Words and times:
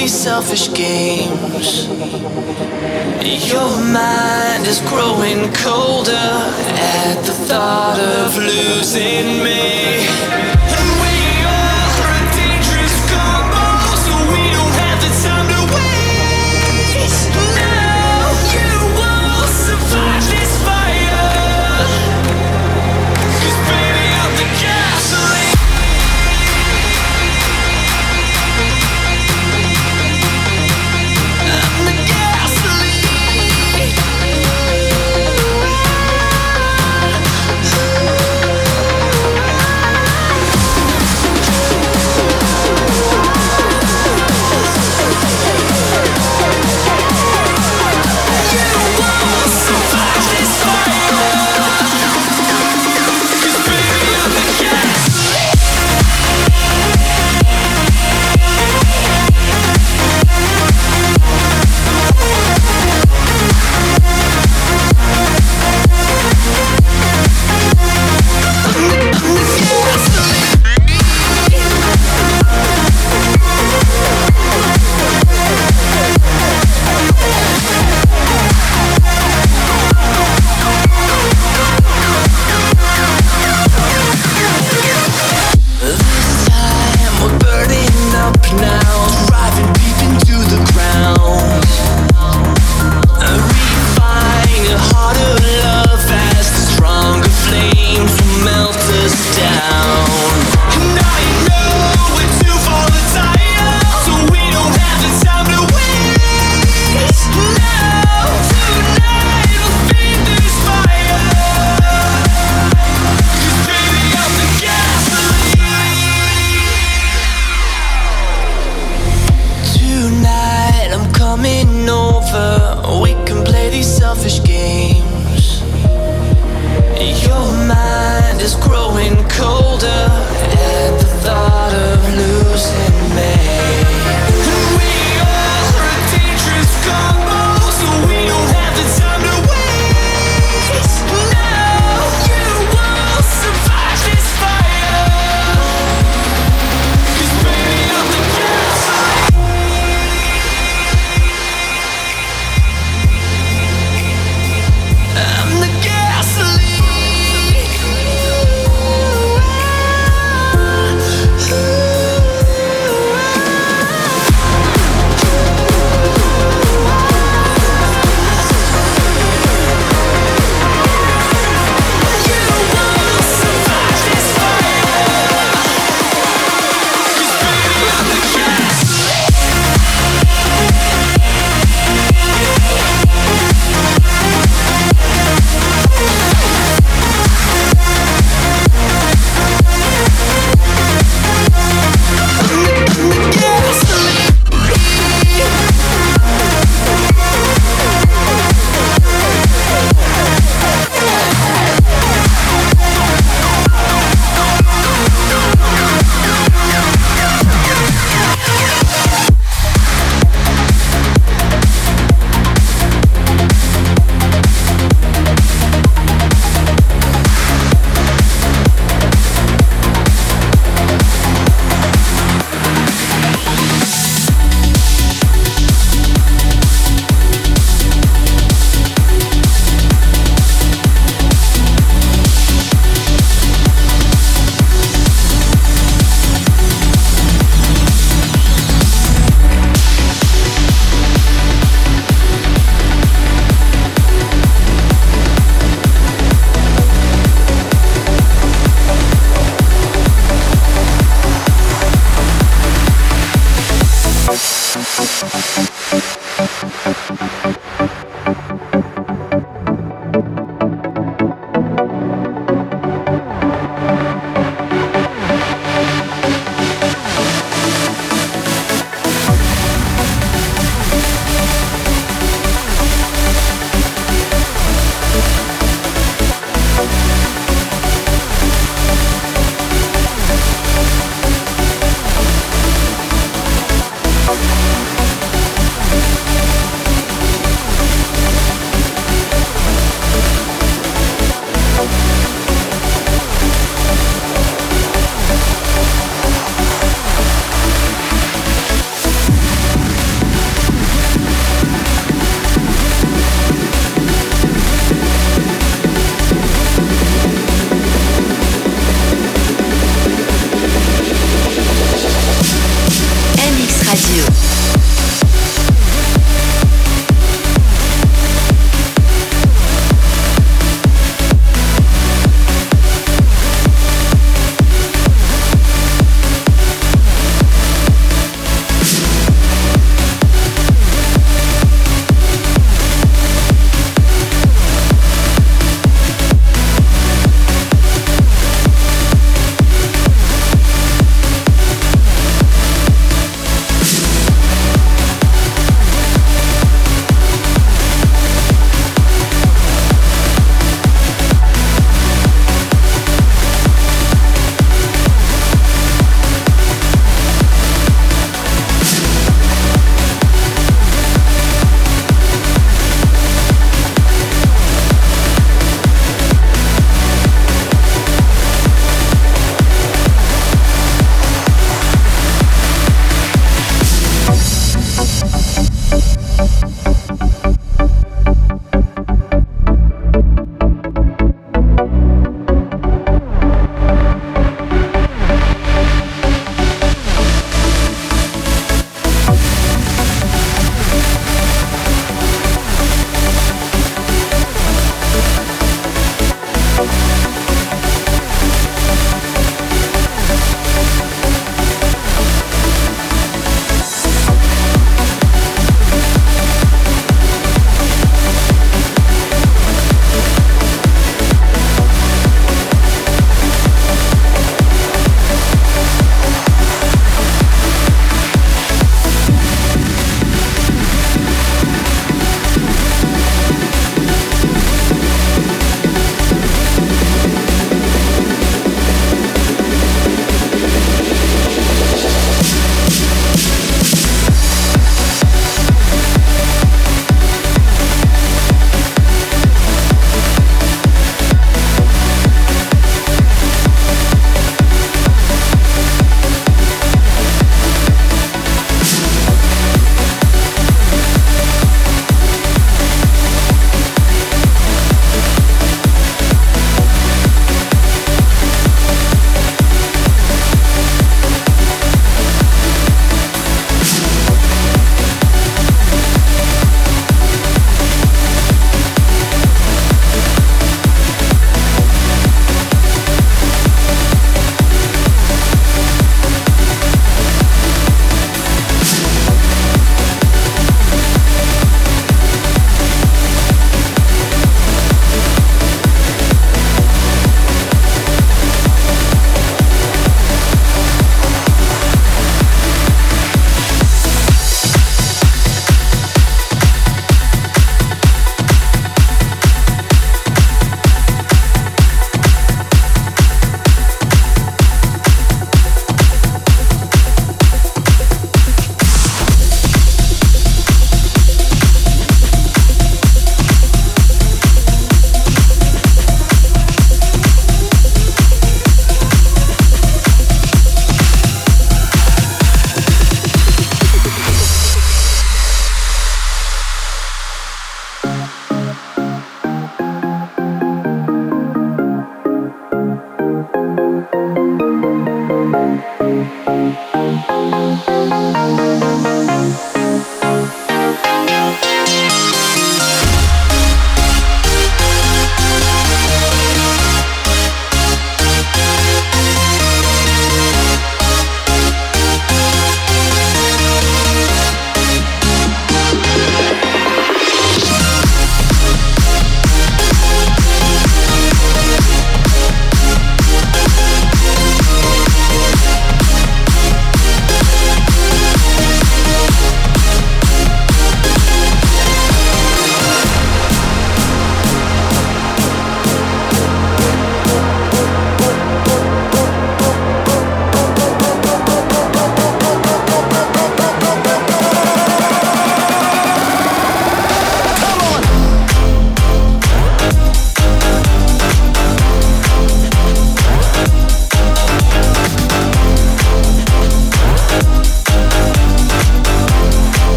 these 0.00 0.18
selfish 0.18 0.72
games. 0.72 1.86
Your 3.52 3.70
mind 3.92 4.66
is 4.66 4.80
growing 4.88 5.52
colder 5.52 6.12
at 6.12 7.22
the 7.26 7.32
thought 7.32 7.98
of 8.00 8.34
losing 8.38 9.44
me. 9.44 10.49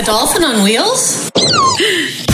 A 0.00 0.02
dolphin 0.02 0.42
on 0.44 0.64
wheels? 0.64 1.30